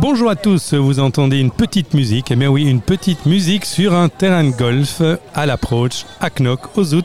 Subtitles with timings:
[0.00, 3.92] Bonjour à tous, vous entendez une petite musique, eh bien oui, une petite musique sur
[3.92, 5.02] un terrain de golf
[5.34, 7.04] à l'approche, à Knock, aux Zout,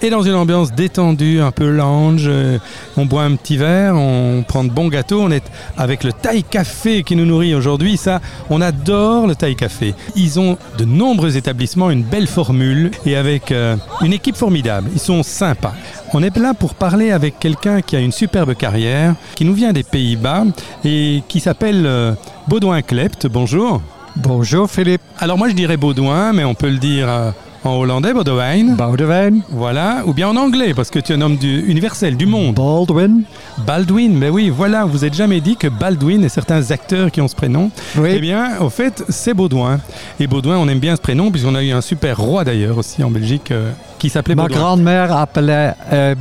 [0.00, 2.24] et dans une ambiance détendue, un peu lounge.
[2.26, 2.58] Euh,
[2.96, 5.44] on boit un petit verre, on prend de bons gâteaux, on est
[5.76, 7.98] avec le Thai Café qui nous nourrit aujourd'hui.
[7.98, 9.94] Ça, on adore le Thai Café.
[10.16, 14.88] Ils ont de nombreux établissements, une belle formule et avec euh, une équipe formidable.
[14.94, 15.74] Ils sont sympas.
[16.12, 19.72] On est là pour parler avec quelqu'un qui a une superbe carrière, qui nous vient
[19.72, 20.44] des Pays-Bas
[20.84, 22.14] et qui s'appelle euh,
[22.48, 23.28] Baudouin Klept.
[23.28, 23.80] Bonjour.
[24.16, 25.02] Bonjour Philippe.
[25.20, 27.30] Alors moi je dirais Baudouin, mais on peut le dire euh,
[27.64, 28.74] en hollandais, Baudouin.
[28.76, 29.40] Baudouin.
[29.50, 32.54] Voilà, ou bien en anglais, parce que tu es un homme du, universel, du monde.
[32.54, 33.22] Baldwin.
[33.58, 37.28] Baldwin, mais oui, voilà, vous n'êtes jamais dit que Baldwin et certains acteurs qui ont
[37.28, 37.70] ce prénom.
[37.96, 38.10] Oui.
[38.14, 39.80] Eh bien, au fait, c'est Baudouin.
[40.18, 43.04] Et Baudouin, on aime bien ce prénom, puisqu'on a eu un super roi d'ailleurs aussi
[43.04, 45.74] en Belgique, euh, qui s'appelait Ma grand-mère appelait...
[45.92, 46.14] Euh,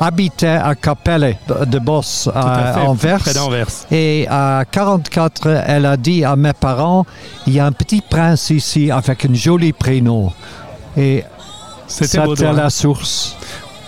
[0.00, 3.18] habitait à Capelle de Boss à, fait, Anvers.
[3.20, 3.68] près d'Anvers.
[3.90, 7.06] Et à 44, elle a dit à mes parents,
[7.46, 10.32] il y a un petit prince ici avec un joli prénom.
[10.96, 11.24] Et
[11.86, 12.52] C'était c'était Baudouin.
[12.52, 13.36] la source.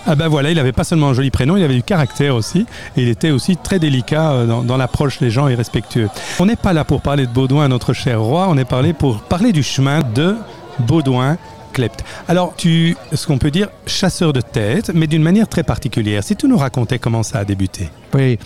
[0.06, 2.66] Ah ben voilà, il avait pas seulement un joli prénom, il avait du caractère aussi,
[2.96, 6.10] et il était aussi très délicat euh, dans, dans l'approche des gens et respectueux.
[6.38, 9.20] On n'est pas là pour parler de Baudouin, notre cher roi, on est parlé pour
[9.22, 10.36] parler du chemin de
[10.80, 11.38] Baudouin.
[11.72, 12.04] Klept.
[12.28, 16.22] Alors, tu, ce qu'on peut dire, chasseur de tête, mais d'une manière très particulière.
[16.22, 17.88] Si tu nous racontais comment ça a débuté.
[18.12, 18.38] Oui.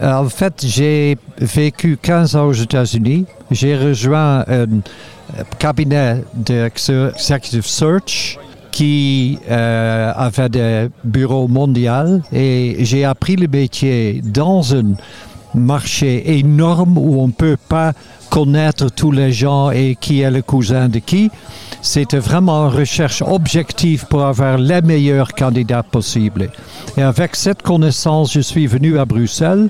[0.00, 3.26] Euh, En fait, j'ai vécu 15 ans aux États-Unis.
[3.50, 4.66] J'ai rejoint un
[5.58, 8.38] cabinet d'executive search
[8.72, 14.94] qui euh, avait des bureaux mondiaux et j'ai appris le métier dans un
[15.54, 17.92] marché énorme où on ne peut pas
[18.30, 21.30] connaître tous les gens et qui est le cousin de qui.
[21.82, 26.48] C'était vraiment une recherche objective pour avoir les meilleurs candidats possibles.
[26.96, 29.68] Et avec cette connaissance, je suis venu à Bruxelles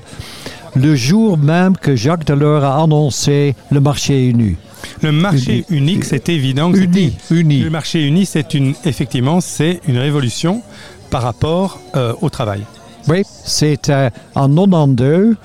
[0.75, 4.55] le jour même que Jacques Delors a annoncé le marché uni.
[5.03, 5.79] Le marché Uni.
[5.93, 6.71] unique, c'est évident.
[6.71, 7.59] que Uni, uni.
[7.59, 10.61] Le marché uni, c'est une, effectivement, c'est une révolution
[11.09, 12.61] par rapport euh, au travail.
[13.09, 15.35] Oui, c'était en 92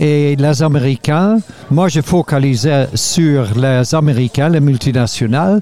[0.00, 1.38] et les Américains,
[1.70, 5.60] moi je focalisais sur les Américains, les multinationales,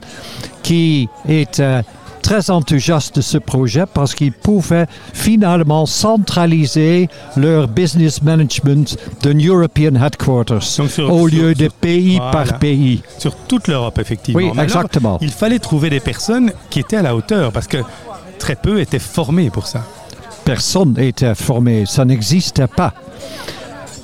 [0.62, 1.82] qui étaient
[2.28, 7.08] très enthousiastes de ce projet parce qu'ils pouvaient finalement centraliser
[7.38, 12.30] leur business management d'un European headquarters sur- au sur- lieu de sur- pays Voilà.
[12.30, 13.00] par pays.
[13.18, 14.36] Sur toute l'Europe, effectivement.
[14.40, 15.18] Oui, Mais alors, exactement.
[15.22, 17.78] il fallait trouver des personnes qui étaient à la hauteur, parce que
[18.38, 19.80] très peu étaient formés pour ça.
[20.44, 22.92] personne n'était formé, ça n'existait pas.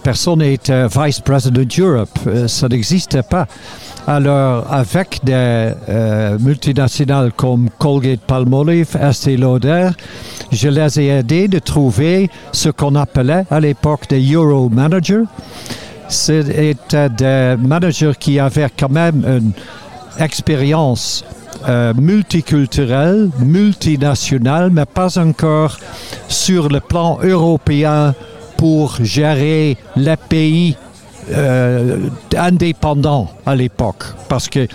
[0.03, 3.47] Personne n'était Vice President Europe, euh, ça n'existait pas.
[4.07, 9.89] Alors, avec des euh, multinationales comme Colgate Palmolive, Estée Lauder,
[10.53, 15.25] je les ai aidés de trouver ce qu'on appelait à l'époque des Euro Managers.
[16.09, 16.75] C'était
[17.17, 19.53] des managers qui avaient quand même une
[20.23, 21.25] expérience
[21.67, 25.79] euh, multiculturelle, multinationale, mais pas encore
[26.29, 28.15] sur le plan européen
[28.59, 30.77] pour gérer les pays
[31.31, 34.05] euh, indépendants à l'époque.
[34.29, 34.67] Parce que euh,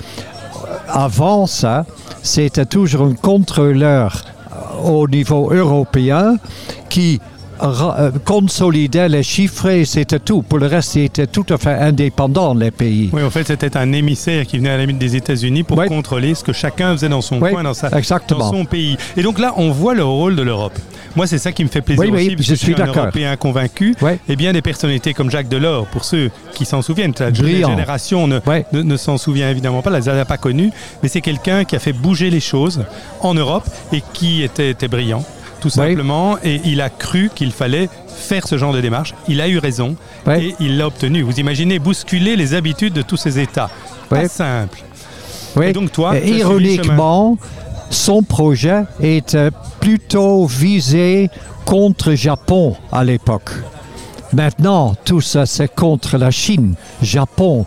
[0.88, 1.86] avant ça,
[2.24, 6.38] c'était toujours un contrôleur euh, au niveau européen
[6.90, 7.22] qui
[8.26, 10.42] consolidait les chiffres et c'était tout.
[10.42, 13.10] Pour le reste, c'était tout à fait indépendant, les pays.
[13.14, 15.88] Oui, en fait, c'était un émissaire qui venait à la limite des États-Unis pour Oui.
[15.88, 18.98] contrôler ce que chacun faisait dans son Oui, coin, dans, sa, dans son pays.
[19.18, 20.78] Et donc là, on voit le rôle de l'Europe.
[21.16, 22.78] Moi, c'est ça qui me fait plaisir Oui, oui, aussi, parce je que suis un
[22.78, 22.98] d'accord.
[23.04, 23.96] Européen convaincu.
[24.28, 27.70] Et bien des personnalités comme Jacques Delors, pour ceux qui s'en souviennent, la Brillant.
[27.70, 28.40] génération ne,
[28.72, 30.72] ne, ne s'en souvient évidemment pas, elle ne les a pas connus,
[31.02, 32.86] mais c'est quelqu'un qui a fait bouger les choses
[33.22, 35.24] en Europe et qui était, était brillant,
[35.60, 35.74] tout Oui.
[35.74, 36.38] simplement.
[36.44, 39.14] Et il a cru qu'il fallait faire ce genre de démarche.
[39.28, 39.96] Il a eu raison
[40.30, 41.22] et il l'a obtenu.
[41.22, 43.70] Vous imaginez bousculer les habitudes de tous ces États.
[44.10, 44.80] Pas simple.
[45.62, 47.38] Et donc toi, Et ironiquement,
[47.90, 49.50] son projet était
[49.80, 51.30] plutôt visé
[51.66, 53.50] contre Japon à l'époque.
[54.34, 56.76] Maintenant, tout ça, c'est contre la Chine.
[57.02, 57.66] Japon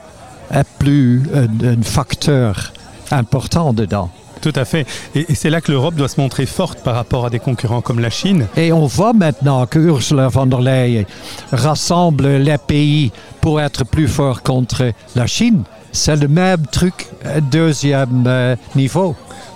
[0.55, 2.73] est plus un, un facteur
[3.11, 4.11] important dedans.
[4.43, 4.87] Tout à fait.
[5.15, 7.81] Et, et c'est là que l'Europe doit se montrer forte par rapport à des concurrents
[7.81, 8.47] comme la Chine.
[8.57, 11.05] Et on voit maintenant que Ursula von der Leyen
[11.53, 15.63] rassemble les pays pour être plus fort contre la Chine.
[15.93, 19.15] C'est le même truc, euh, deuxième euh, niveau.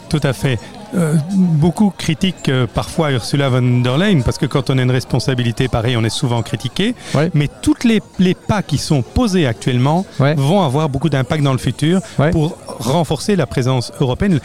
[0.09, 0.59] Tout à fait.
[0.95, 4.91] Euh, beaucoup critiquent euh, parfois Ursula von der Leyen parce que quand on a une
[4.93, 6.95] responsabilité pareille, on est souvent critiqué.
[7.15, 7.29] Ouais.
[7.35, 10.35] Mais tous les, les pas qui sont posés actuellement Ouais.
[10.37, 12.31] vont avoir beaucoup d'impact dans le futur Ouais.
[12.31, 14.41] pour renforcer la présence européenne,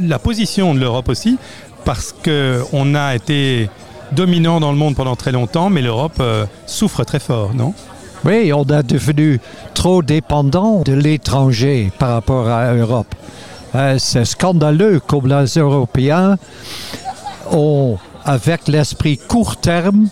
[0.00, 1.38] la position de l'Europe aussi,
[1.84, 3.70] parce qu'on a été
[4.12, 7.74] dominant dans le monde pendant très longtemps, mais l'Europe euh, souffre très fort, non?
[8.24, 9.40] Oui, on est devenu
[9.74, 13.14] trop dépendant de l'étranger par rapport à l'Europe.
[13.74, 16.36] Euh, C'est scandaleux comme les Européens
[17.52, 20.08] ont, avec l'esprit court terme,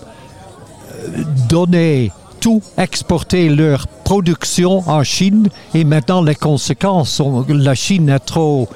[0.93, 2.13] euh, donné
[2.45, 8.69] tout, exporté leur production en Chine et maintenant les conséquences sont la Chine est trop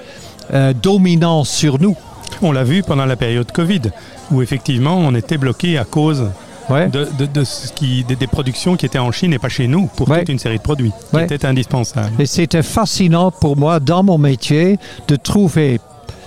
[0.54, 1.94] euh, dominante sur nous.
[2.40, 3.82] On l'a vu pendant la période Covid,
[4.30, 6.24] où effectivement on était bloqué à cause
[6.70, 6.88] Ouais.
[6.88, 9.66] de, de- de ce qui, des, des productions qui étaient en Chine et pas chez
[9.68, 10.20] nous pour Ouais.
[10.20, 11.24] toute une série de produits qui Ouais.
[11.24, 12.12] étaient indispensables.
[12.18, 14.78] Et c'était fascinant pour moi dans mon métier
[15.08, 15.78] de trouver,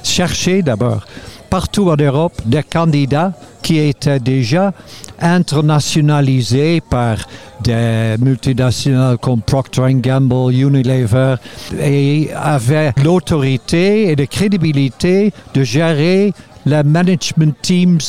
[0.04, 1.06] chercher d'abord
[1.50, 3.34] partout en Europe des candidats
[3.64, 4.74] qui étaient déjà
[5.22, 7.18] internationalisés par
[7.64, 11.36] des multinationales comme Procter Gamble, Unilever
[11.80, 16.34] et avaient l'autorité et la crédibilité de gérer
[16.66, 18.00] les management teams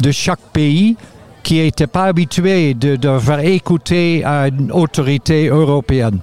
[0.00, 0.96] de chaque pays
[1.42, 6.20] qui n'étaient pas habitués de, de faire écouter une autorité européenne.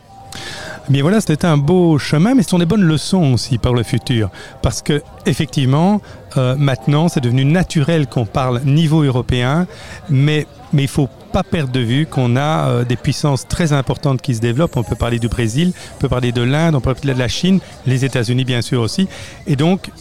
[0.89, 3.83] Mais voilà, c'était un beau chemin, mais ce sont des bonnes leçons aussi pour le
[3.83, 4.31] futur.
[4.63, 6.01] Parce que, effectivement,
[6.37, 9.67] euh, maintenant, c'est devenu naturel qu'on parle niveau européen,
[10.09, 13.71] mais, mais il ne faut pas perdre de vue qu'on a euh, des puissances très
[13.71, 14.77] importantes qui se développent.
[14.77, 17.27] On peut parler du Brésil, on peut parler de l'Inde, on peut parler de la
[17.27, 19.07] Chine, les États-Unis, bien sûr aussi.
[19.45, 19.91] Et donc,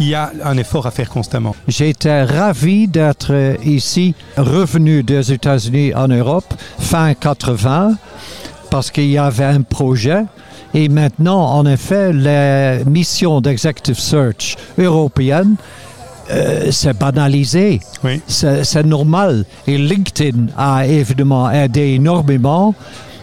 [0.00, 1.54] il y a un effort à faire constamment.
[1.68, 7.96] J'étais ravi d'être ici, revenu des États-Unis en Europe, fin 80,
[8.72, 10.24] parce qu'il y avait un projet.
[10.72, 15.56] Et maintenant, en effet, les missions d'Executive Search européennes,
[16.30, 17.80] euh, c'est banalisé.
[18.02, 18.22] Oui.
[18.26, 19.44] C'est c'est normal.
[19.66, 22.74] Et LinkedIn a évidemment aidé énormément.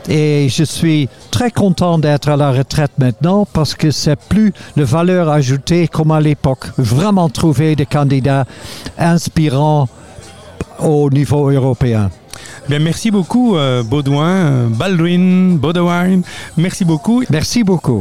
[0.07, 4.83] Et je suis très content d'être à la retraite maintenant parce que c'est plus de
[4.83, 6.65] valeur ajoutée comme à l'époque.
[6.77, 8.45] Vraiment trouver des candidats
[8.99, 9.87] inspirants
[10.79, 12.11] au niveau européen.
[12.67, 16.21] Bien, merci beaucoup, euh, Baudouin, euh, Baldwin, Baudouin.
[16.57, 17.23] Merci beaucoup.
[17.29, 17.97] Merci beaucoup.